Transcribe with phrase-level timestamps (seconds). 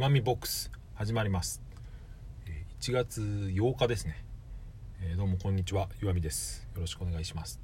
[0.00, 1.60] 岩見ボックス始まります。
[2.80, 4.24] 1月8日ですね、
[5.18, 5.90] どうもこんにちは。
[6.02, 6.66] 岩見です。
[6.74, 7.60] よろしくお願いします、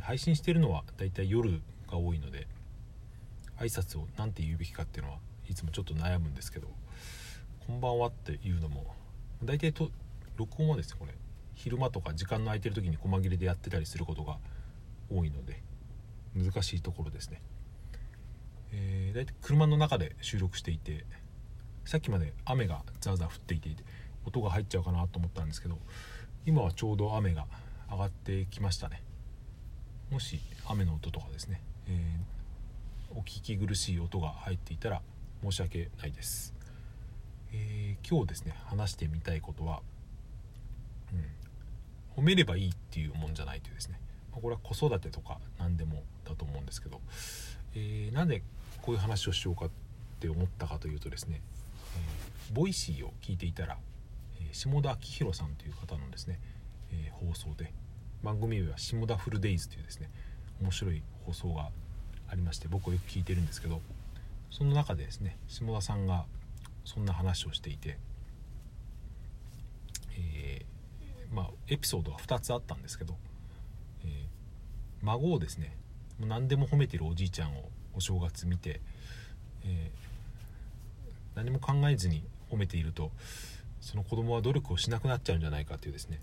[0.00, 1.60] 配信してるのはだいたい夜
[1.90, 2.46] が多いので
[3.58, 6.68] 挨拶を何て言うべきかっていうのはいつもちょっと悩むんですけど
[7.66, 8.94] こんばんはっていうのも
[9.42, 9.90] 大体と
[10.36, 11.14] 録音はですねこれ
[11.54, 14.38] 昼間とか時間の空いてる時に細切れでやってたりすることが
[15.12, 15.64] 多いので
[16.36, 17.42] 難しいところですね。
[18.72, 21.04] えー、大体車の中で収録していて
[21.84, 23.70] さっきまで雨がザーザー降っていて
[24.26, 25.78] 音が入っちゃうかなと思ったんですけど
[26.46, 27.46] 今はちょうど雨が
[27.90, 29.02] 上がってきましたね。
[30.10, 35.02] もし雨の音とかですね、えー、お聞き苦しい音が入っていたら
[35.42, 36.52] 申し訳ないです、
[37.52, 39.80] えー、今日ですね話してみたいことは、
[41.12, 44.00] うん、褒めればいいっていうもんじゃないというですね。
[44.32, 47.00] これは子育てとか何でもだと思うんですけど、
[47.74, 48.42] えー、なんで
[48.82, 49.70] こういう話をしようかっ
[50.20, 51.40] て思ったかというとですね、
[51.96, 53.78] えー、 Voicy を聞いていたら、
[54.40, 56.40] えー、下田明宏さんという方のですね、
[56.92, 57.72] えー、放送で
[58.22, 60.10] 番組名は「下田フルデイズ」というですね
[60.60, 61.70] 面白い放送が
[62.28, 63.80] ありまして僕はよく聞いてるんですけど
[64.50, 66.26] その中でですね下田さんが
[66.84, 67.98] そんな話をしていて、
[70.16, 73.16] えー、まあエピソードが2つあったんですけど、
[74.04, 74.10] えー、
[75.02, 75.76] 孫をですね
[76.26, 78.80] 何でも褒めてるおじいちゃんをお正月見て、
[79.64, 83.10] えー、何も考えずに褒めていると
[83.80, 86.20] その子供は努力をしなくなっちゃうんじゃないかというですね、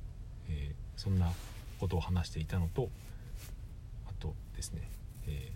[0.49, 1.31] えー、そんな
[1.79, 2.89] ことを話していたのと
[4.07, 4.89] あとですね、
[5.27, 5.51] え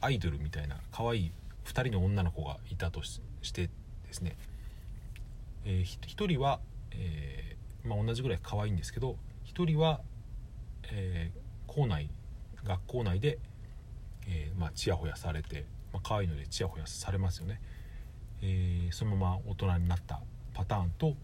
[0.00, 1.32] ー、アイドルみたいな可愛い
[1.66, 3.20] 2人の女の子がいたとし
[3.52, 3.70] てで
[4.12, 4.36] すね、
[5.66, 6.60] えー、1人は、
[6.92, 9.16] え、まあ、同じぐらい可愛いんですけど
[9.54, 10.00] 1人は、
[10.90, 11.30] え
[11.66, 12.08] 校内
[12.64, 13.38] 学校内で
[14.28, 17.60] えー、まあ、ちやほやされて、まあ、可愛いのでちやほやされますよね、
[18.42, 20.20] えー、そのまま大人になった
[20.54, 21.14] パターンと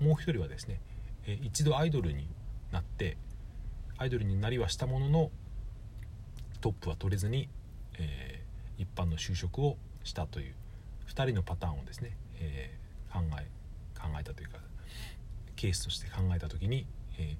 [0.00, 0.80] もう一人はですね、
[1.26, 2.26] えー、一度アイドルに
[2.72, 3.18] なって
[3.98, 5.30] アイドルになりはしたものの
[6.60, 7.48] トップは取れずに、
[7.98, 8.42] え
[8.78, 10.54] 一般の就職をしたという
[11.08, 12.76] 2人のパターンをですね、え
[13.12, 13.46] 考え
[14.00, 14.58] 考えたというか
[15.54, 16.86] ケースとして考えた時に、
[17.18, 17.36] え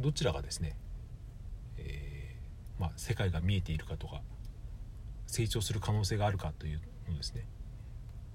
[0.00, 0.74] どちらがですね、
[2.80, 4.22] まあ、世界が見えているかとか
[5.26, 7.44] 成長する可能性があるかというのですね、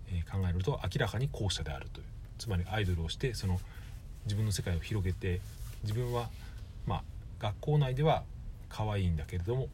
[0.08, 2.06] えー、考えると明らかに後者であるという。
[2.38, 3.60] つまりアイドルをしてその
[4.26, 5.40] 自分の世界を広げて
[5.84, 6.30] 自分は
[6.86, 7.04] まあ
[7.40, 8.24] 学校内では
[8.70, 9.70] 可愛いんだけれども、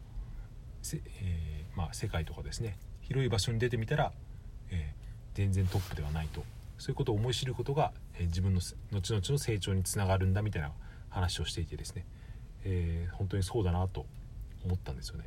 [0.94, 4.14] えー、まあ、世界とかですね広い場所に出てみたら、
[4.70, 6.44] えー、全然トップではないと。
[6.78, 10.72] そういうことを思い知ることが、え、自分の後々の成長につながるんだみたいな
[11.10, 12.08] 話をしていてですね、
[12.64, 14.08] え本当にそうだなと
[14.66, 15.26] 思ったんですよね。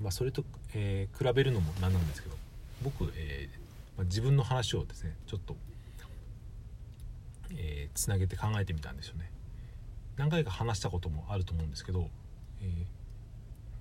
[0.00, 2.36] まあ、それと、えー、比べるのもなんなんですけど
[2.82, 3.58] 僕、えー
[3.96, 5.54] まあ、自分の話をですねちょっと
[7.56, 9.30] えー、つなげて考えてみたんですよね。
[10.16, 12.10] 何回か話したこともあると思うんですけど、
[12.60, 12.68] えー、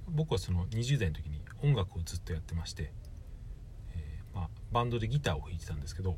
[0.09, 2.92] 僕はその20代の時に音楽をずっとやってまして、
[3.96, 6.16] えー、まあ、バンドでギターを弾いてたんですけど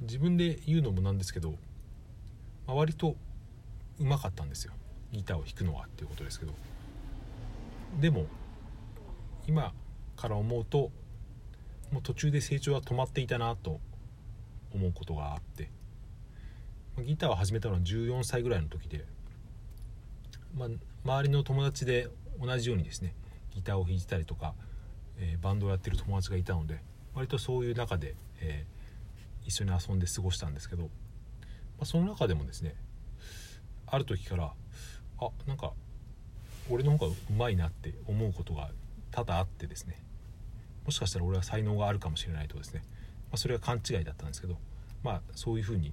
[0.00, 1.52] 自分で言うのもなんですけど、
[2.66, 3.16] まあ、割と
[4.00, 4.72] うまかったんですよ。
[5.12, 6.52] ギターを弾くのはっていうことですけど。
[8.00, 8.26] でも
[9.46, 9.72] 今
[10.16, 10.90] から思うと
[11.92, 13.80] もう途中で成長は止まっていたなと
[14.74, 15.70] 思うことがあって。
[17.02, 19.04] ギターを始めたのは14歳ぐらいの時で、
[20.56, 20.68] まあ、
[21.04, 22.08] 周りの友達で
[22.40, 23.14] 同じようにですね
[23.52, 24.54] ギターを弾いてたりとか、
[25.18, 26.82] えー、バンドをやってる友達がいたので
[27.14, 30.88] 割とそういう中で、えー、一緒に遊んで過ごしたんですけど、ま
[31.80, 32.76] あ、その中でもですね
[33.94, 34.52] ある時から
[35.20, 35.72] あなんか
[36.70, 38.70] 俺の方がうまいなって思うことが
[39.10, 40.02] 多々あってですね
[40.84, 42.82] もしかしたら俺は才能があるかもしれないとですね、
[43.30, 44.56] まあ、それは勘違いだったんですけど
[45.02, 45.92] まあそういうふうに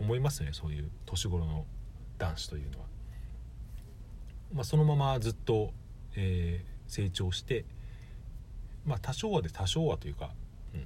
[0.00, 1.64] 思いますよねそういう年頃の
[2.18, 2.86] 男子というのは。
[4.52, 5.72] まあ、そのままずっと、
[6.16, 7.66] えー、成長して
[8.86, 10.30] まあ多少はで多少はというか
[10.72, 10.78] 二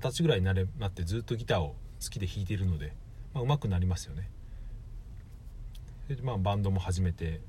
[0.00, 2.94] 十、うん、歳ぐらいになれなってずっとギターを好きで弾いているので、
[3.34, 4.30] まあ、上手くなりますよね。
[6.08, 7.40] で、まあ、バンドも始めて、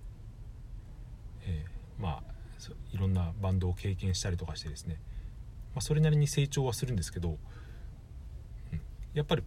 [1.46, 2.34] えー、まあ
[2.94, 5.00] いろんなバンドを経験したりとかしてですね、
[5.74, 7.38] まあ、それなりに成長はするんですけど、
[8.72, 8.82] うん、
[9.14, 9.44] やっぱり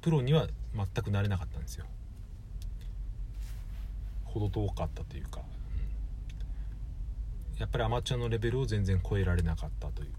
[0.00, 1.86] プロには全くなれなかったんですよ。
[4.24, 5.40] 程遠かったというか、
[7.54, 10.10] うん、やっぱりアマチュアのレベルを全然超えられなかったという。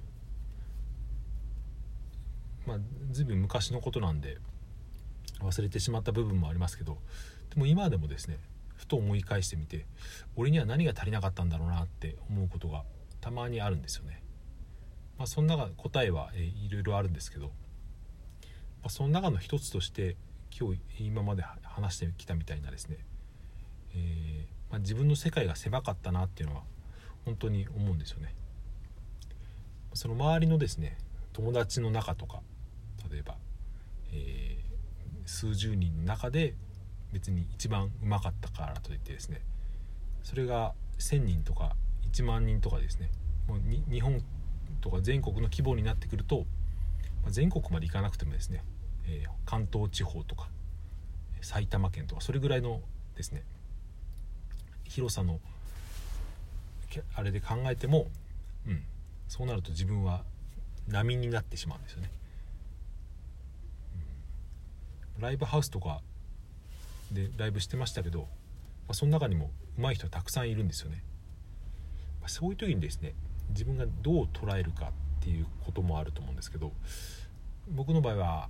[2.66, 2.78] まあ
[3.12, 4.38] 随分昔のことなんで
[5.46, 6.98] 忘れてしまった部分もありますけど
[7.54, 8.40] でも今でもですね
[8.76, 9.86] ふと思い返してみて
[10.36, 12.84] 俺には何が足りなかったんだろうなって思うことが
[13.20, 14.24] たまにあるんですよね。
[15.18, 17.52] まあ、その中答えは、えー、いろいろあるんですけど、ま
[18.86, 20.16] あ、その中の一つとして
[20.58, 22.98] 今日今まで話してきたみたいなですね、
[23.94, 26.64] えー、まあ、自分の世界が狭かったなっていうのは
[27.26, 28.34] 本当に思うんですよね。
[29.94, 30.98] その周りのですね
[31.34, 32.42] 友達の中とか
[33.12, 33.36] 例えば、
[34.14, 34.61] えー、
[35.32, 36.56] 数十人の中で
[37.14, 39.42] 別に一番うまかったからといってですね
[40.24, 41.76] それが1,000人とか
[42.12, 43.10] 1万人とかですね
[43.48, 44.22] もう日本
[44.82, 46.46] とか全国の規模になってくると、
[47.24, 48.64] まあ、全国まで行かなくてもですね、
[49.08, 50.48] えー、関東地方とか
[51.42, 52.82] 埼玉県とかそれぐらいの
[53.16, 53.44] ですね
[54.84, 55.40] 広さの
[57.16, 58.08] あれで考えても、
[58.68, 58.84] うん、
[59.30, 60.24] そうなると自分は
[60.88, 62.12] 波になってしまうんですよね、
[63.96, 66.02] うん、ライブハウスとか
[67.12, 68.28] でライブしてましたけど、ま
[68.90, 71.04] あ、その中にも上手い人たくさんいるんですよね、
[72.20, 73.14] まあ、そういう時にですね
[73.50, 74.88] 自分がどう捉えるか
[75.20, 76.72] っていうこともあると思うんですけど
[77.70, 78.50] 僕の場合は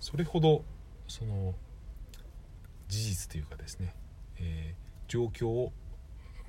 [0.00, 0.64] それほど
[1.08, 1.54] その
[2.88, 3.94] 事実というかですね、
[4.38, 5.72] えー、状況を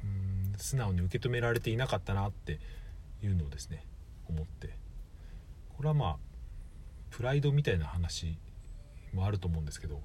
[0.04, 2.60] うん素直に受け止められていなかったなって
[3.24, 3.86] いうのをですね
[4.30, 4.78] 思って。
[5.76, 6.18] これはまあ
[7.16, 8.36] プライドみたいな話
[9.14, 10.02] もあると思うんですけど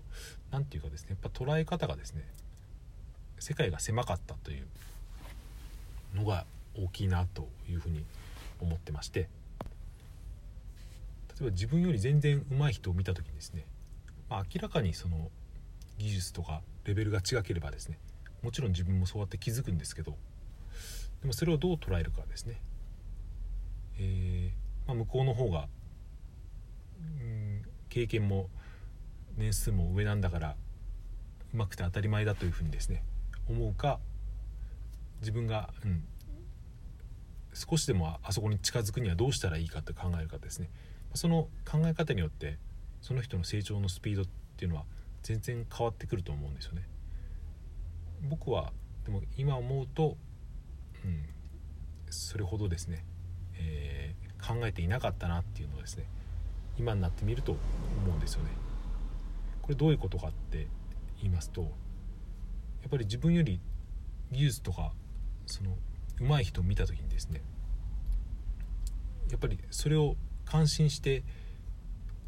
[0.52, 2.24] 何て言うかですねやっぱ捉え方がですね
[3.40, 4.66] 世界が狭かったという
[6.14, 6.44] のが
[6.78, 8.04] 大きいなというふうに
[8.60, 9.26] 思ってまして例
[11.40, 13.66] えば自分より全然上手い人を見た時にですね、
[14.28, 15.30] まあ、明らかにその
[15.98, 17.98] 技術とかレベルが違ければですね
[18.44, 20.14] もちろん自分もそうやって気づくんですけど
[21.22, 22.60] でもそれをどう捉えるかですね、
[23.98, 25.66] えー、まあ、向こうの方が
[27.88, 28.48] 経験も
[29.36, 30.56] 年数も上なんだから
[31.52, 33.02] うまくて当たり前だというふうにですね
[33.48, 33.98] 思うか
[35.20, 36.04] 自分が、うん、
[37.52, 40.70] 少しでもあそこに近づくにはどうしたらいいかって考えるかですね
[41.14, 42.58] その考え方によって
[43.00, 44.24] その人の成長のスピードっ
[44.56, 44.84] ていうのは
[45.22, 46.82] 全然変わってくると思うんですよね。
[48.28, 48.72] 僕は
[49.04, 50.16] でも今思うと、
[51.04, 51.26] うん、
[52.10, 53.04] それほどですね、
[53.54, 56.04] えー、考えていなかったなっていうのをですね
[56.78, 58.50] 今になってみると思うんですよね。
[59.62, 60.66] これどういうことかって
[61.20, 61.66] 言いますとや
[62.86, 63.60] っぱり自分より
[64.32, 64.92] 技術とか
[65.46, 65.76] その
[66.20, 67.42] 上手い人を見た時にですね
[69.30, 71.22] やっぱりそれを感心して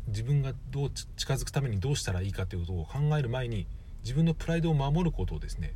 [0.09, 3.67] 自分がどう近づくためにどうしたらいいかということを考える前に
[4.03, 5.75] 自分のプライドを守ることをですね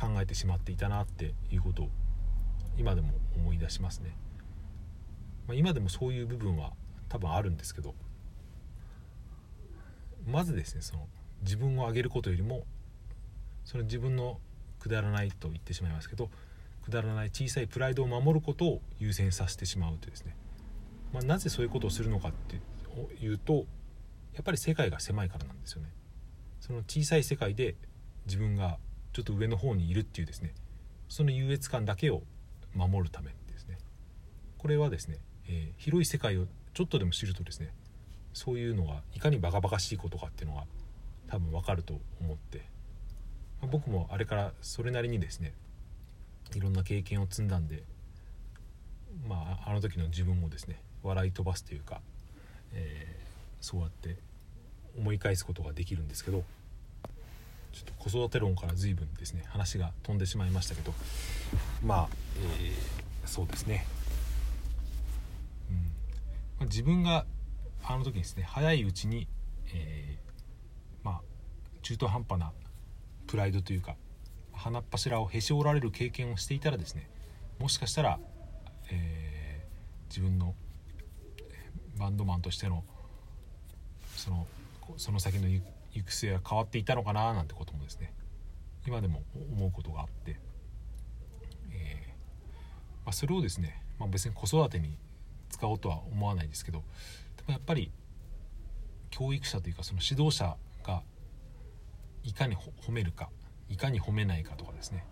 [0.00, 1.88] 考えてしまっていたなっていうことを
[2.76, 4.16] 今でも思い出しますね、
[5.46, 6.72] まあ、今でもそういう部分は
[7.14, 7.94] 多分あるんですけど
[10.26, 11.06] まずですねその
[11.42, 12.64] 自分を上げることよりも
[13.64, 14.40] その自分の
[14.80, 16.28] くだらないと言ってしまいますけど
[16.84, 20.36] くだらない小さいプライドを守ることを優先させてしまうというですね、
[21.12, 22.56] まあ、なぜそういうことをするのかって
[23.24, 23.64] いうと
[24.34, 25.88] やっぱり世界が狭いからなんですよね。
[26.60, 27.76] その小さい世界で
[28.26, 28.78] 自分が
[29.12, 30.52] ちょっと上の方にいるっていうですね。
[31.08, 32.22] その優越感だけを
[32.74, 33.78] 守るためですね。
[34.58, 37.70] これはですね、えー、広い世界をちょっとでも知るとですね
[38.32, 40.64] そういうのがいかにバカバカしいことかっていうのが
[41.28, 42.58] 多分わかると思って、
[43.62, 45.52] まあ、僕もあれからそれなりにですね
[46.54, 47.84] いろんな経験を積んだんで
[49.28, 52.00] まああの時の自分をですね笑い飛ばすというか、
[52.72, 54.16] えー、そうやって
[54.98, 56.44] 思い返すことができるんですけど
[57.72, 60.92] ちょっと子育て論から随分ですね話が飛んでしまいましたけど
[61.84, 62.08] まあ、
[62.58, 63.86] えー、そうですね、
[66.64, 67.26] 自分が
[67.82, 69.28] あの時にですね早いうちに、
[69.72, 71.20] えー、まあ
[71.82, 72.52] 中途半端な
[73.26, 73.96] プライドというか
[74.52, 77.08] 鼻っ柱をへし折られる経験をしていたらですね
[77.58, 78.18] もしかしたら、
[78.90, 80.54] えー、自分の
[81.98, 82.84] バンドマンとしての
[84.16, 84.46] その
[84.96, 85.62] その先の行
[86.04, 88.12] く末は変わっていたのかななんてこともですね
[88.86, 90.38] 今でも思うことがあって、
[91.72, 92.08] えー、
[93.04, 94.98] まあ、それをですね、まあ、別に子育てに
[95.54, 96.82] 使おうとは思わないですけど
[97.36, 97.90] でもやっぱり
[99.10, 101.02] 教育者というかその指導者が
[102.24, 103.30] いかに褒めるか
[103.68, 105.04] いかに褒めないかとかですね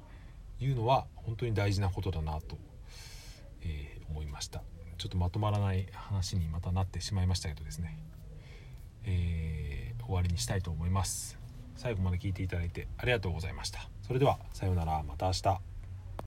[0.58, 2.56] いうのは本当に大事なことだなと、
[3.62, 4.62] えー、思いました。
[4.98, 7.98] ちょっとまとまらない話にまたなってしまいましたけどですね
[9.04, 11.38] えー、終わりにしたいと思います。
[11.76, 13.88] 最後まで聞いていただいてありがとうございました。
[14.02, 15.02] それではさようなら。
[15.02, 15.71] また明日。